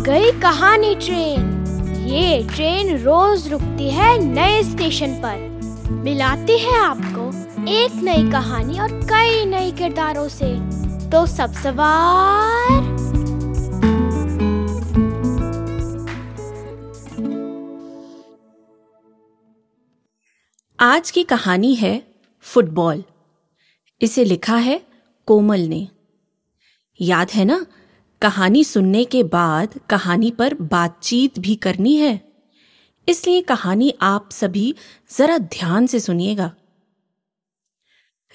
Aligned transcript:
पुरानी 0.00 0.94
ट्रेन। 0.94 1.40
ये 2.08 2.48
ट्रेन 2.54 2.98
रोज 2.98 3.48
रुकती 3.48 3.90
है 3.90 4.18
नए 4.18 4.62
स्टेशन 4.62 5.14
पर। 5.14 5.36
मिलाती 5.92 6.58
है 6.58 6.78
आपको 6.78 7.26
एक 7.68 7.90
नई 7.94 8.30
कहानी 8.30 8.78
और 8.78 8.88
कई 8.92 9.44
नए 9.44 9.70
किरदारों 9.70 10.28
से। 10.28 10.54
तो 11.10 11.26
सब 11.26 11.52
सवार। 11.52 12.70
आज 20.80 21.10
की 21.10 21.22
कहानी 21.22 21.74
है 21.74 22.02
फुटबॉल। 22.40 23.04
इसे 24.02 24.24
लिखा 24.24 24.56
है 24.56 24.82
कोमल 25.26 25.60
ने। 25.60 25.88
याद 27.00 27.30
है 27.30 27.44
ना? 27.44 27.66
कहानी 28.22 28.64
सुनने 28.64 29.04
के 29.04 29.22
बाद 29.22 29.78
कहानी 29.90 30.30
पर 30.30 30.54
बातचीत 30.54 31.38
भी 31.38 31.54
करनी 31.56 31.96
है। 31.96 32.20
इसलिए 33.08 33.42
कहानी 33.42 33.92
आप 34.02 34.28
सभी 34.32 34.74
जरा 35.16 35.38
ध्यान 35.38 35.86
से 35.86 36.00
सुनिएगा। 36.00 36.52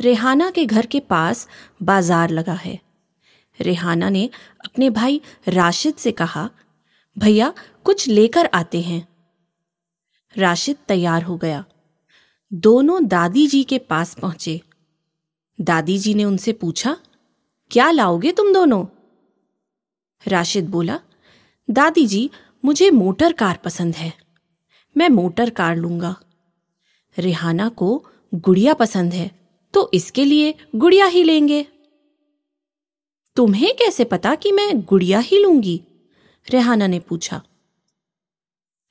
रेहाना 0.00 0.50
के 0.50 0.64
घर 0.66 0.86
के 0.86 1.00
पास 1.00 1.48
बाज़ार 1.82 2.30
लगा 2.30 2.52
है। 2.52 2.78
रेहाना 3.60 4.08
ने 4.10 4.30
अपने 4.64 4.90
भाई 4.90 5.20
राशिद 5.48 5.94
से 5.94 6.12
कहा, 6.12 6.50
भैया, 7.18 7.52
कुछ 7.84 8.08
लेकर 8.08 8.46
आते 8.46 8.80
हैं। 8.80 9.08
राशिद 10.36 10.76
तैयार 10.88 11.22
हो 11.22 11.36
गया। 11.36 11.64
दोनों 12.52 13.06
दादी 13.06 13.46
जी 13.46 13.64
के 13.64 13.78
पास 13.78 14.14
पहुँचे। 14.14 14.60
दादी 15.60 15.98
जी 15.98 16.14
ने 16.14 16.24
उनसे 16.24 16.52
पूछा, 16.52 16.96
क्या 17.70 17.90
लाओगे 17.90 18.32
तुम 18.32 18.52
दोनों? 18.52 18.84
राशिद 20.26 20.68
बोला, 20.68 20.98
दादी 21.68 22.06
जी, 22.06 22.30
मुझे 22.64 22.90
मोटर 22.90 23.32
कार 23.32 23.58
पसंद 23.64 23.94
है। 23.94 24.12
मैं 24.96 25.08
मोटर 25.08 25.50
कार 25.50 25.76
लूँगा। 25.76 26.14
रेहाना 27.16 27.68
को 27.68 28.04
गुड़िया 28.34 28.74
पसंद 28.74 29.14
है 29.14 29.30
तो 29.74 29.90
इसके 29.94 30.24
लिए 30.24 30.54
गुड़िया 30.76 31.06
ही 31.06 31.22
लेंगे। 31.22 31.66
तुम्हें 33.36 33.72
कैसे 33.74 34.04
पता 34.04 34.34
कि 34.34 34.52
मैं 34.52 34.80
गुड़िया 34.82 35.18
ही 35.18 35.42
लूँगी? 35.42 35.80
रेहाना 36.48 36.86
ने 36.86 36.98
पूछा। 36.98 37.42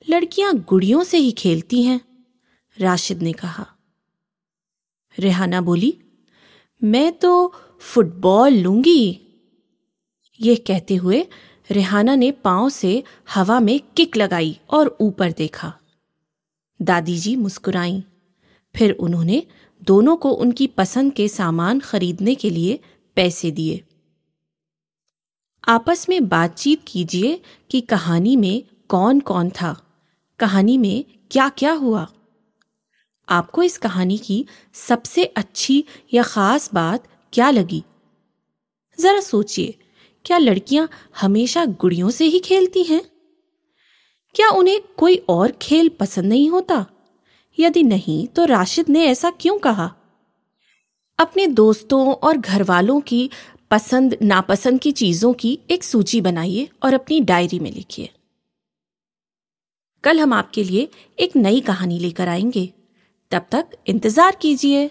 लड़कियाँ 0.06 0.54
गुड़ियों 0.58 1.02
से 1.04 1.18
ही 1.18 1.30
खेलती 1.32 1.82
हैं, 1.82 2.00
राशिद 2.78 3.22
ने 3.22 3.32
कहा। 3.32 3.66
रेहाना 5.18 5.60
बोली, 5.60 5.98
मैं 6.84 7.12
तो 7.12 7.54
फुटबॉल 7.80 8.52
लूँगी। 8.52 9.20
ये 10.40 10.56
कहते 10.56 10.94
हुए 10.94 11.26
रेहाना 11.70 12.14
ने 12.14 12.30
पाँव 12.30 12.68
से 12.68 13.04
हवा 13.34 13.60
में 13.60 13.80
किक 13.96 14.16
लगाई 14.16 14.60
और 14.70 14.96
ऊपर 15.00 15.32
देखा। 15.32 15.78
दादी 16.82 17.18
जी 17.18 17.36
मुस्कुराई। 17.36 18.04
फिर 18.76 18.92
उन्होंने 18.92 19.46
दोनों 19.82 20.16
को 20.16 20.30
उनकी 20.30 20.66
पसंद 20.66 21.12
के 21.12 21.28
सामान 21.28 21.80
खरीदने 21.80 22.34
के 22.34 22.50
लिए 22.50 22.80
पैसे 23.16 23.50
दिए। 23.50 23.84
आपस 25.68 26.08
में 26.08 26.28
बातचीत 26.28 26.82
कीजिए 26.88 27.42
कि 27.70 27.80
कहानी 27.80 28.36
में 28.36 28.62
कौन 28.88 29.20
कौन 29.20 29.50
था। 29.50 29.82
कहानी 30.38 30.78
में 30.78 31.04
क्या 31.30 31.48
क्या 31.48 31.72
हुआ? 31.72 32.12
आपको 33.28 33.62
इस 33.62 33.78
कहानी 33.78 34.18
की 34.18 34.46
सबसे 34.72 35.24
अच्छी 35.24 35.84
या 36.14 36.22
खास 36.22 36.74
बात 36.74 37.08
क्या 37.32 37.50
लगी? 37.50 37.84
जरा 39.00 39.20
सोचिए 39.20 39.78
क्या 40.24 40.38
लड़कियाँ 40.38 40.88
हमेशा 41.20 41.64
गुड़ियों 41.64 42.10
से 42.10 42.24
ही 42.24 42.38
खेलती 42.38 42.82
हैं? 42.82 43.02
क्या 44.34 44.48
उन्हें 44.48 44.80
कोई 44.96 45.16
और 45.16 45.52
खेल 45.62 45.88
पसंद 45.88 46.24
नहीं 46.24 46.50
होता? 46.50 46.86
यदि 47.58 47.82
नहीं 47.82 48.26
तो 48.26 48.44
राशिद 48.44 48.88
ने 48.88 49.06
ऐसा 49.06 49.30
क्यों 49.30 49.58
कहा? 49.58 49.94
अपने 51.18 51.46
दोस्तों 51.46 52.14
और 52.14 52.36
घर 52.36 52.62
वालों 52.62 53.00
की 53.00 53.30
पसंद, 53.70 54.18
नापसंद 54.22 54.80
की 54.80 54.92
चीज़ों 54.92 55.32
की 55.32 55.58
एक 55.70 55.84
सूची 55.84 56.20
बनाइए 56.20 56.68
और 56.82 56.94
अपनी 56.94 57.20
डायरी 57.20 57.58
में 57.58 57.72
लिखिए। 57.72 58.10
कल 60.04 60.20
हम 60.20 60.32
आपके 60.32 60.64
लिए 60.64 60.88
एक 61.18 61.36
नई 61.36 61.60
कहानी 61.60 61.98
लेकर 61.98 62.28
आएँगे। 62.28 62.72
तब 63.30 63.46
तक 63.50 63.66
इंतज़ार 63.86 64.36
कीजिए। 64.36 64.90